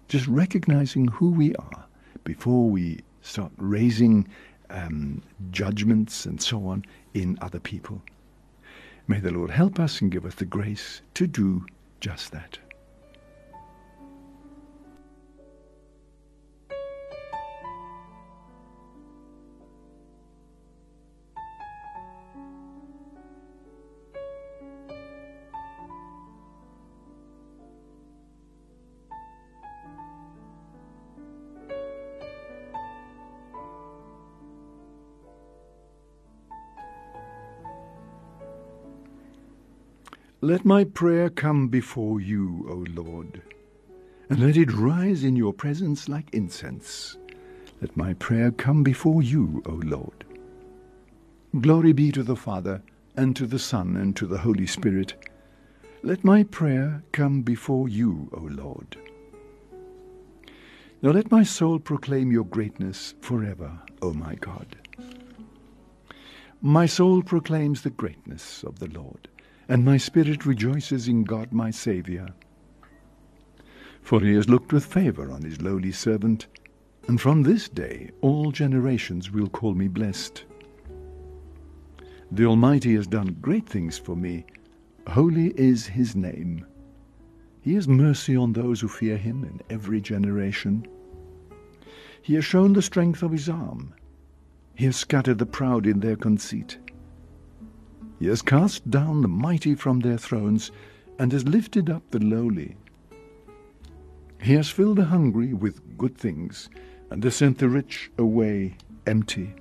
just 0.09 0.27
recognizing 0.29 1.09
who 1.09 1.31
we 1.31 1.57
are 1.57 1.87
before 2.23 2.69
we 2.69 3.01
start 3.23 3.51
raising 3.57 4.29
um, 4.71 5.23
judgments 5.51 6.25
and 6.25 6.41
so 6.41 6.67
on 6.67 6.85
in 7.15 7.39
other 7.41 7.61
people. 7.61 8.01
May 9.09 9.19
the 9.19 9.33
Lord 9.33 9.51
help 9.51 9.81
us 9.81 10.01
and 10.01 10.13
give 10.13 10.25
us 10.25 10.37
the 10.37 10.45
grace 10.45 11.03
to 11.15 11.27
do 11.27 11.67
just 12.01 12.31
that. 12.33 12.59
Let 40.45 40.65
my 40.65 40.83
prayer 40.83 41.31
come 41.31 41.69
before 41.69 42.21
you, 42.21 42.67
O 42.69 42.85
Lord, 43.01 43.43
and 44.29 44.41
let 44.41 44.57
it 44.57 44.73
rise 44.73 45.23
in 45.23 45.37
your 45.37 45.53
presence 45.53 46.09
like 46.09 46.35
incense. 46.35 47.17
Let 47.81 47.97
my 47.97 48.15
prayer 48.15 48.51
come 48.51 48.83
before 48.83 49.23
you, 49.23 49.63
O 49.67 49.81
Lord. 49.85 50.25
Glory 51.61 51.93
be 51.93 52.11
to 52.11 52.25
the 52.25 52.35
Father, 52.35 52.83
and 53.17 53.37
to 53.37 53.47
the 53.47 53.61
Son, 53.61 53.97
and 53.97 54.17
to 54.17 54.27
the 54.27 54.39
Holy 54.39 54.67
Spirit. 54.67 55.15
Let 56.03 56.25
my 56.25 56.43
prayer 56.43 57.05
come 57.13 57.43
before 57.43 57.89
you, 57.89 58.29
O 58.33 58.41
Lord. 58.41 58.97
Now 61.03 61.13
let 61.13 61.31
my 61.31 61.45
soul 61.45 61.79
proclaim 61.79 62.33
your 62.33 62.47
greatness 62.47 63.15
forever, 63.21 63.79
O 64.03 64.13
my 64.13 64.35
God. 64.35 64.75
My 66.61 66.87
soul 66.87 67.23
proclaims 67.23 67.83
the 67.83 67.91
greatness 67.91 68.65
of 68.65 68.81
the 68.81 68.89
Lord 68.89 69.29
and 69.73 69.87
my 69.87 69.97
spirit 69.97 70.45
rejoices 70.45 71.09
in 71.09 71.25
God 71.25 71.51
my 71.51 71.71
Saviour. 71.71 72.29
For 74.03 74.21
he 74.21 74.35
has 74.35 74.47
looked 74.47 74.71
with 74.71 74.85
favour 74.85 75.31
on 75.31 75.41
his 75.41 75.63
lowly 75.63 75.93
servant, 75.93 76.47
and 77.09 77.19
from 77.19 77.43
this 77.43 77.71
day 77.71 78.11
all 78.21 78.53
generations 78.53 79.31
will 79.31 79.49
call 79.49 79.73
me 79.73 79.89
blessed. 79.89 80.45
The 82.31 82.45
Almighty 82.45 82.95
has 82.97 83.07
done 83.07 83.39
great 83.41 83.67
things 83.67 83.97
for 83.97 84.15
me. 84.15 84.45
Holy 85.07 85.59
is 85.59 85.87
his 85.87 86.15
name. 86.15 86.67
He 87.63 87.73
has 87.73 87.89
mercy 87.89 88.37
on 88.37 88.53
those 88.53 88.83
who 88.83 88.89
fear 88.89 89.17
him 89.17 89.43
in 89.43 89.63
every 89.71 90.03
generation. 90.03 90.87
He 92.21 92.35
has 92.35 92.45
shown 92.45 92.75
the 92.75 92.83
strength 92.83 93.23
of 93.23 93.33
his 93.33 93.49
arm. 93.49 93.95
He 94.75 94.85
has 94.85 94.97
scattered 94.97 95.39
the 95.39 95.47
proud 95.47 95.87
in 95.87 96.01
their 96.01 96.17
conceit. 96.17 96.77
He 98.23 98.29
has 98.29 98.41
cast 98.41 98.89
down 98.89 99.21
the 99.23 99.27
mighty 99.27 99.75
from 99.75 99.99
their 99.99 100.17
thrones 100.17 100.71
and 101.19 101.33
has 101.33 101.49
lifted 101.49 101.91
up 101.91 102.09
the 102.13 102.21
lowly. 102.21 102.77
He 104.41 104.53
has 104.53 104.71
filled 104.71 104.99
the 104.99 105.07
hungry 105.07 105.53
with 105.53 105.99
good 105.99 106.17
things 106.17 106.71
and 107.11 107.25
has 107.25 107.35
sent 107.35 107.59
the 107.59 107.69
rich 107.69 108.13
away 108.17 108.77
empty. 109.09 109.57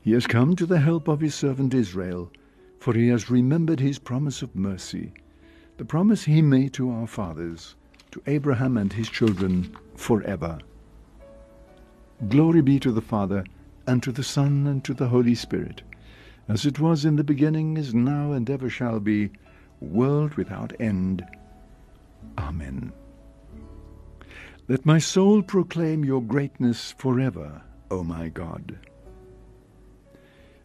He 0.00 0.10
has 0.10 0.26
come 0.26 0.56
to 0.56 0.66
the 0.66 0.80
help 0.80 1.06
of 1.06 1.20
his 1.20 1.32
servant 1.32 1.74
Israel, 1.74 2.28
for 2.80 2.92
he 2.92 3.06
has 3.06 3.30
remembered 3.30 3.78
his 3.78 4.00
promise 4.00 4.42
of 4.42 4.56
mercy, 4.56 5.12
the 5.76 5.84
promise 5.84 6.24
he 6.24 6.42
made 6.42 6.72
to 6.72 6.90
our 6.90 7.06
fathers, 7.06 7.76
to 8.10 8.20
Abraham 8.26 8.76
and 8.76 8.92
his 8.92 9.08
children 9.08 9.76
forever. 9.94 10.58
Glory 12.28 12.62
be 12.62 12.80
to 12.80 12.90
the 12.90 13.00
Father, 13.00 13.44
and 13.86 14.02
to 14.02 14.10
the 14.10 14.24
Son, 14.24 14.66
and 14.66 14.82
to 14.82 14.92
the 14.92 15.06
Holy 15.06 15.36
Spirit 15.36 15.82
as 16.48 16.66
it 16.66 16.78
was 16.78 17.04
in 17.04 17.16
the 17.16 17.24
beginning, 17.24 17.76
is 17.76 17.94
now, 17.94 18.32
and 18.32 18.48
ever 18.50 18.68
shall 18.68 19.00
be, 19.00 19.30
world 19.80 20.34
without 20.34 20.72
end. 20.80 21.24
Amen. 22.38 22.92
Let 24.68 24.86
my 24.86 24.98
soul 24.98 25.42
proclaim 25.42 26.04
your 26.04 26.22
greatness 26.22 26.94
forever, 26.98 27.62
O 27.90 28.02
my 28.02 28.28
God. 28.28 28.78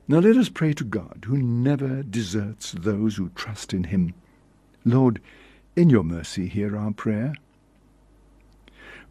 Now 0.07 0.19
let 0.19 0.37
us 0.37 0.49
pray 0.49 0.73
to 0.73 0.83
God, 0.83 1.25
who 1.27 1.37
never 1.37 2.03
deserts 2.03 2.71
those 2.71 3.17
who 3.17 3.29
trust 3.29 3.73
in 3.73 3.85
him. 3.85 4.13
Lord, 4.85 5.21
in 5.75 5.89
your 5.89 6.03
mercy 6.03 6.47
hear 6.47 6.77
our 6.77 6.91
prayer. 6.91 7.33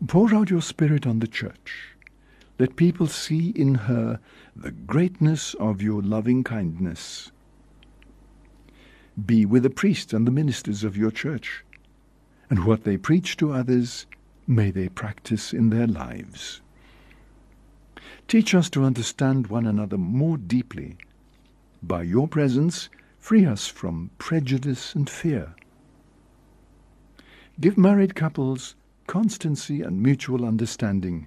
Pour 0.07 0.35
out 0.35 0.51
your 0.51 0.63
Spirit 0.63 1.07
on 1.07 1.19
the 1.19 1.27
Church 1.27 1.97
let 2.59 2.77
people 2.77 3.07
see 3.07 3.51
in 3.51 3.75
her 3.75 4.19
the 4.59 4.71
greatness 4.71 5.53
of 5.55 5.83
your 5.83 6.01
loving 6.01 6.43
kindness. 6.43 7.31
Be 9.23 9.45
with 9.45 9.65
the 9.65 9.71
priests 9.71 10.15
and 10.15 10.27
the 10.27 10.31
ministers 10.31 10.83
of 10.83 10.97
your 10.97 11.11
church, 11.11 11.63
and 12.49 12.65
what 12.65 12.85
they 12.85 12.97
preach 12.97 13.37
to 13.37 13.53
others 13.53 14.07
may 14.47 14.71
they 14.71 14.89
practice 14.89 15.53
in 15.53 15.69
their 15.69 15.87
lives. 15.87 16.63
Teach 18.29 18.55
us 18.55 18.71
to 18.71 18.85
understand 18.85 19.49
one 19.49 19.67
another 19.67 19.99
more 19.99 20.39
deeply. 20.39 20.97
By 21.83 22.05
your 22.05 22.27
presence, 22.27 22.89
free 23.19 23.45
us 23.45 23.67
from 23.67 24.11
prejudice 24.17 24.95
and 24.95 25.09
fear. 25.09 25.55
Give 27.61 27.77
married 27.77 28.15
couples 28.15 28.75
constancy 29.07 29.83
and 29.83 30.03
mutual 30.03 30.47
understanding, 30.47 31.27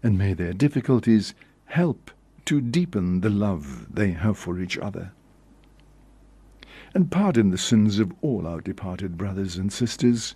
and 0.00 0.16
may 0.16 0.32
their 0.32 0.52
difficulties 0.52 1.34
help 1.64 2.12
to 2.46 2.60
deepen 2.60 3.20
the 3.20 3.30
love 3.30 3.92
they 3.92 4.12
have 4.12 4.38
for 4.38 4.58
each 4.58 4.78
other. 4.78 5.12
And 6.94 7.10
pardon 7.10 7.50
the 7.50 7.58
sins 7.58 7.98
of 7.98 8.12
all 8.22 8.46
our 8.46 8.60
departed 8.60 9.18
brothers 9.18 9.56
and 9.56 9.72
sisters, 9.72 10.34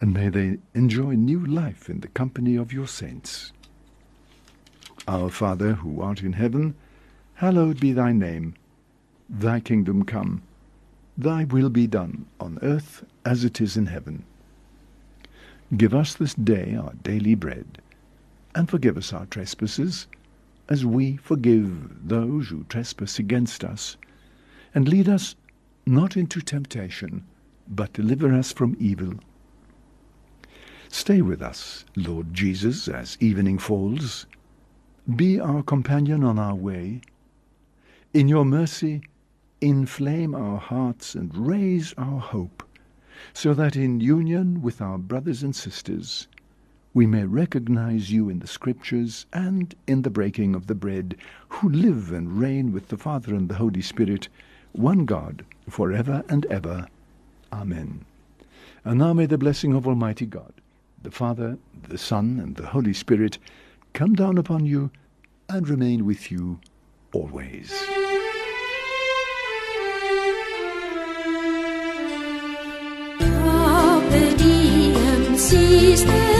and 0.00 0.12
may 0.12 0.28
they 0.28 0.58
enjoy 0.74 1.12
new 1.12 1.44
life 1.44 1.88
in 1.88 2.00
the 2.00 2.08
company 2.08 2.56
of 2.56 2.72
your 2.72 2.88
saints. 2.88 3.52
Our 5.06 5.30
Father, 5.30 5.74
who 5.74 6.00
art 6.00 6.22
in 6.22 6.32
heaven, 6.32 6.74
hallowed 7.34 7.78
be 7.78 7.92
thy 7.92 8.12
name. 8.12 8.54
Thy 9.28 9.60
kingdom 9.60 10.04
come. 10.04 10.42
Thy 11.16 11.44
will 11.44 11.70
be 11.70 11.86
done 11.86 12.26
on 12.40 12.58
earth 12.62 13.04
as 13.24 13.44
it 13.44 13.60
is 13.60 13.76
in 13.76 13.86
heaven. 13.86 14.24
Give 15.76 15.94
us 15.94 16.14
this 16.14 16.34
day 16.34 16.74
our 16.74 16.94
daily 17.02 17.34
bread, 17.34 17.78
and 18.54 18.68
forgive 18.68 18.96
us 18.96 19.12
our 19.12 19.26
trespasses, 19.26 20.06
as 20.68 20.84
we 20.86 21.16
forgive 21.16 22.08
those 22.08 22.48
who 22.48 22.64
trespass 22.64 23.18
against 23.18 23.64
us. 23.64 23.96
And 24.74 24.88
lead 24.88 25.08
us 25.08 25.36
not 25.86 26.16
into 26.16 26.40
temptation, 26.40 27.24
but 27.68 27.92
deliver 27.92 28.32
us 28.32 28.52
from 28.52 28.76
evil. 28.78 29.14
Stay 30.88 31.22
with 31.22 31.42
us, 31.42 31.84
Lord 31.96 32.32
Jesus, 32.32 32.88
as 32.88 33.18
evening 33.20 33.58
falls. 33.58 34.26
Be 35.16 35.40
our 35.40 35.62
companion 35.62 36.24
on 36.24 36.38
our 36.38 36.54
way. 36.54 37.02
In 38.14 38.28
your 38.28 38.44
mercy, 38.44 39.02
inflame 39.60 40.34
our 40.34 40.58
hearts 40.58 41.14
and 41.14 41.34
raise 41.36 41.94
our 41.98 42.20
hope, 42.20 42.62
so 43.32 43.54
that 43.54 43.76
in 43.76 44.00
union 44.00 44.62
with 44.62 44.80
our 44.80 44.98
brothers 44.98 45.42
and 45.42 45.54
sisters, 45.54 46.28
we 46.94 47.06
may 47.06 47.24
recognize 47.24 48.12
you 48.12 48.28
in 48.28 48.38
the 48.38 48.46
Scriptures 48.46 49.26
and 49.32 49.74
in 49.88 50.02
the 50.02 50.10
breaking 50.10 50.54
of 50.54 50.68
the 50.68 50.76
bread, 50.76 51.16
who 51.48 51.68
live 51.68 52.12
and 52.12 52.38
reign 52.38 52.72
with 52.72 52.88
the 52.88 52.96
Father 52.96 53.34
and 53.34 53.48
the 53.48 53.56
Holy 53.56 53.82
Spirit, 53.82 54.28
one 54.72 55.04
God, 55.04 55.44
for 55.68 55.92
ever 55.92 56.22
and 56.28 56.46
ever. 56.46 56.86
Amen. 57.52 58.04
And 58.84 59.00
now 59.00 59.12
may 59.12 59.26
the 59.26 59.36
blessing 59.36 59.74
of 59.74 59.88
Almighty 59.88 60.24
God, 60.24 60.52
the 61.02 61.10
Father, 61.10 61.58
the 61.88 61.98
Son, 61.98 62.38
and 62.40 62.54
the 62.54 62.66
Holy 62.66 62.92
Spirit 62.92 63.38
come 63.92 64.14
down 64.14 64.38
upon 64.38 64.64
you 64.64 64.90
and 65.48 65.68
remain 65.68 66.06
with 66.06 66.30
you 66.30 66.60
always. 67.12 67.72
Diem, 74.36 76.33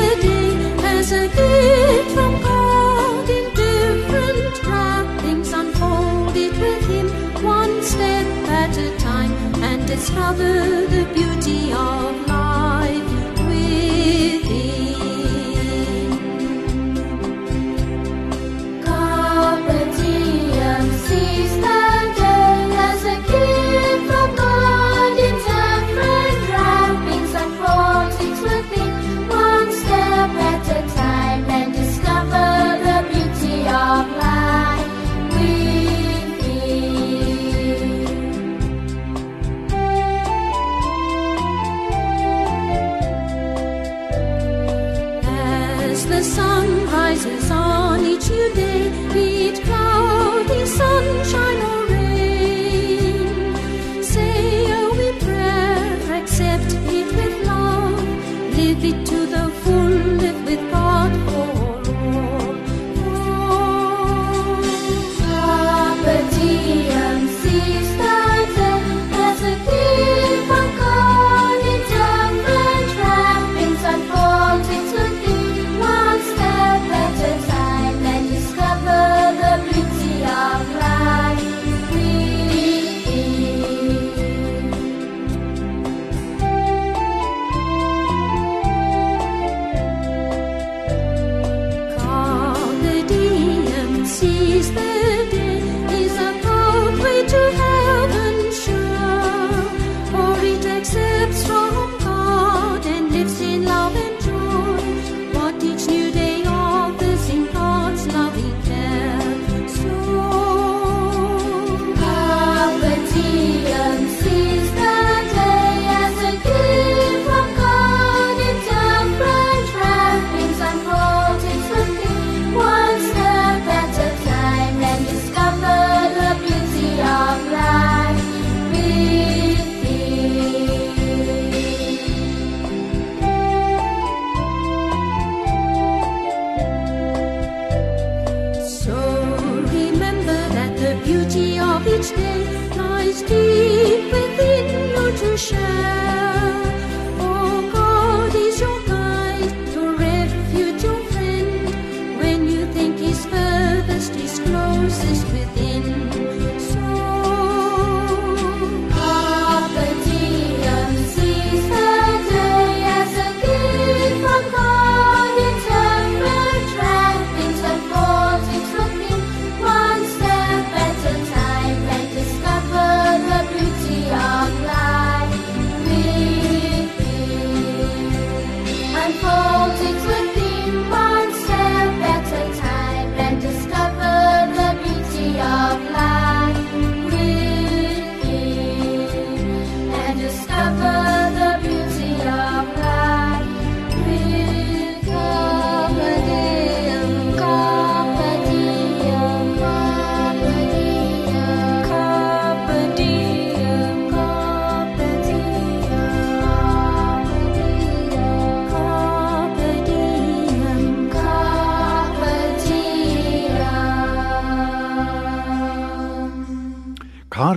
discover 9.97 10.87
the 10.89 11.05
beauty 11.15 11.73
of 11.73 12.27
life 12.27 12.34
to 59.05 59.27
the 59.27 59.49
full, 59.63 59.97
live 60.23 60.45
with 60.47 60.71
God 60.71 61.64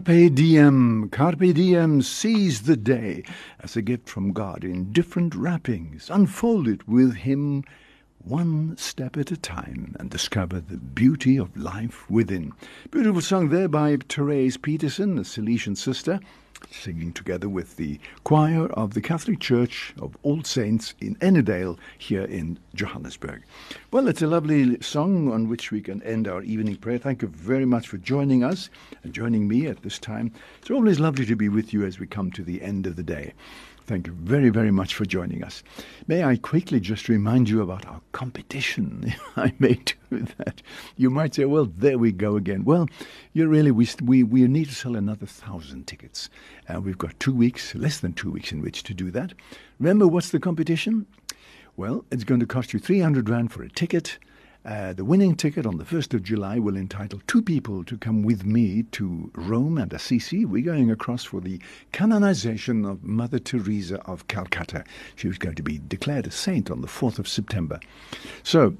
Carpe 0.07 0.33
diem, 0.35 1.09
carpe 1.09 1.53
diem, 1.53 2.01
seize 2.01 2.61
the 2.61 2.77
day 2.77 3.25
as 3.59 3.75
a 3.75 3.81
gift 3.81 4.07
from 4.07 4.31
God 4.31 4.63
in 4.63 4.93
different 4.93 5.35
wrappings. 5.35 6.09
Unfold 6.09 6.65
it 6.65 6.87
with 6.87 7.13
Him 7.13 7.65
one 8.19 8.77
step 8.77 9.17
at 9.17 9.31
a 9.31 9.35
time 9.35 9.97
and 9.99 10.09
discover 10.09 10.61
the 10.61 10.77
beauty 10.77 11.35
of 11.35 11.57
life 11.57 12.09
within. 12.09 12.53
Beautiful 12.89 13.19
song 13.19 13.49
there 13.49 13.67
by 13.67 13.97
Therese 14.07 14.55
Peterson, 14.55 15.17
a 15.17 15.23
Salesian 15.23 15.75
sister 15.75 16.21
singing 16.71 17.13
together 17.13 17.49
with 17.49 17.75
the 17.77 17.99
choir 18.23 18.67
of 18.67 18.93
the 18.93 19.01
Catholic 19.01 19.39
Church 19.39 19.93
of 20.01 20.17
All 20.23 20.43
Saints 20.43 20.93
in 20.99 21.15
Ennerdale 21.15 21.77
here 21.97 22.23
in 22.23 22.59
Johannesburg. 22.73 23.43
Well, 23.91 24.07
it's 24.07 24.21
a 24.21 24.27
lovely 24.27 24.79
song 24.81 25.31
on 25.31 25.49
which 25.49 25.71
we 25.71 25.81
can 25.81 26.01
end 26.03 26.27
our 26.27 26.41
evening 26.43 26.77
prayer. 26.77 26.97
Thank 26.97 27.21
you 27.21 27.27
very 27.27 27.65
much 27.65 27.87
for 27.87 27.97
joining 27.97 28.43
us 28.43 28.69
and 29.03 29.13
joining 29.13 29.47
me 29.47 29.67
at 29.67 29.83
this 29.83 29.99
time. 29.99 30.31
It's 30.59 30.71
always 30.71 30.99
lovely 30.99 31.25
to 31.25 31.35
be 31.35 31.49
with 31.49 31.73
you 31.73 31.85
as 31.85 31.99
we 31.99 32.07
come 32.07 32.31
to 32.31 32.43
the 32.43 32.61
end 32.61 32.87
of 32.87 32.95
the 32.95 33.03
day. 33.03 33.33
Thank 33.87 34.07
you 34.07 34.13
very, 34.13 34.49
very 34.49 34.69
much 34.69 34.93
for 34.95 35.05
joining 35.05 35.45
us. 35.45 35.63
May 36.07 36.21
I 36.21 36.35
quickly 36.35 36.81
just 36.81 37.07
remind 37.07 37.47
you 37.47 37.61
about 37.61 37.85
our 37.85 38.01
competition, 38.11 39.15
I 39.37 39.53
may 39.59 39.75
do 40.09 40.25
that. 40.37 40.61
You 40.97 41.09
might 41.09 41.35
say, 41.35 41.45
well, 41.45 41.71
there 41.77 41.97
we 41.97 42.11
go 42.11 42.35
again. 42.35 42.65
Well, 42.65 42.89
you 43.31 43.47
really, 43.47 43.71
we, 43.71 43.87
we, 44.03 44.23
we 44.23 44.45
need 44.45 44.67
to 44.67 44.75
sell 44.75 44.97
another 44.97 45.25
thousand 45.25 45.87
tickets. 45.87 46.29
And 46.67 46.83
we've 46.83 46.97
got 46.97 47.17
two 47.21 47.33
weeks, 47.33 47.75
less 47.75 47.99
than 48.01 48.11
two 48.11 48.29
weeks 48.29 48.51
in 48.51 48.61
which 48.61 48.83
to 48.83 48.93
do 48.93 49.09
that. 49.11 49.33
Remember, 49.79 50.05
what's 50.05 50.31
the 50.31 50.39
competition? 50.41 51.05
Well, 51.77 52.03
it's 52.11 52.25
going 52.25 52.41
to 52.41 52.45
cost 52.45 52.73
you 52.73 52.79
300 52.79 53.29
Rand 53.29 53.53
for 53.53 53.63
a 53.63 53.69
ticket. 53.69 54.17
Uh, 54.67 54.91
the 54.91 55.05
winning 55.05 55.33
ticket 55.33 55.65
on 55.65 55.77
the 55.77 55.85
1st 55.85 56.13
of 56.13 56.23
July 56.23 56.59
will 56.59 56.75
entitle 56.75 57.21
two 57.25 57.41
people 57.41 57.85
to 57.85 57.97
come 57.97 58.21
with 58.21 58.43
me 58.43 58.83
to 58.83 59.31
Rome 59.33 59.77
and 59.77 59.93
Assisi. 59.93 60.43
We're 60.43 60.61
going 60.61 60.91
across 60.91 61.23
for 61.23 61.39
the 61.39 61.61
canonization 61.93 62.83
of 62.83 63.01
Mother 63.01 63.39
Teresa 63.39 64.01
of 64.01 64.27
Calcutta. 64.27 64.83
She 65.15 65.29
was 65.29 65.37
going 65.37 65.55
to 65.55 65.63
be 65.63 65.79
declared 65.87 66.27
a 66.27 66.31
saint 66.31 66.69
on 66.69 66.81
the 66.81 66.87
4th 66.89 67.17
of 67.17 67.29
September. 67.29 67.79
So, 68.43 68.75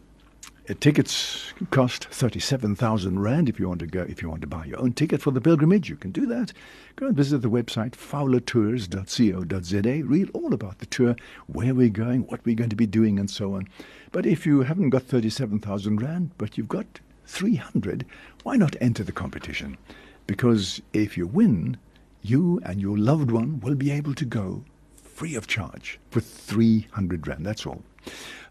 Uh, 0.70 0.74
tickets 0.82 1.54
cost 1.72 2.04
37,000 2.06 3.20
rand 3.20 3.48
if 3.48 3.58
you 3.58 3.70
want 3.70 3.80
to 3.80 3.88
go 3.88 4.02
if 4.02 4.22
you 4.22 4.28
want 4.28 4.42
to 4.42 4.48
buy 4.48 4.66
your 4.66 4.82
own 4.82 4.92
ticket 4.92 5.22
for 5.22 5.32
the 5.32 5.40
pilgrimage. 5.40 5.90
You 5.90 5.96
can 5.96 6.12
do 6.12 6.26
that. 6.26 6.52
Go 6.98 7.08
and 7.08 7.16
visit 7.16 7.42
the 7.42 7.50
website 7.50 7.92
fowlertours.co.za 7.92 10.04
read 10.04 10.30
all 10.34 10.54
about 10.54 10.80
the 10.80 10.86
tour 10.86 11.16
where 11.46 11.74
we're 11.74 11.88
going 11.88 12.28
what 12.28 12.46
we're 12.46 12.56
going 12.56 12.70
to 12.70 12.76
be 12.76 12.86
doing 12.86 13.18
and 13.18 13.30
so 13.30 13.54
on. 13.54 13.70
But 14.12 14.26
if 14.26 14.46
you 14.46 14.64
haven't 14.64 14.90
got 14.90 15.04
37,000 15.04 16.02
rand 16.02 16.32
but 16.38 16.58
you've 16.58 16.68
got 16.68 17.00
300 17.28 18.06
why 18.44 18.58
not 18.58 18.76
enter 18.82 19.06
the 19.06 19.14
competition? 19.14 19.78
Because 20.26 20.82
if 20.92 21.18
you 21.18 21.28
win 21.28 21.78
you 22.22 22.60
and 22.66 22.82
your 22.82 22.98
loved 22.98 23.32
one 23.32 23.62
will 23.62 23.76
be 23.76 23.92
able 23.92 24.16
to 24.16 24.26
go 24.26 24.66
free 25.02 25.36
of 25.36 25.48
charge 25.48 25.98
for 26.12 26.20
300 26.20 27.26
rand 27.26 27.46
that's 27.46 27.66
all 27.66 27.84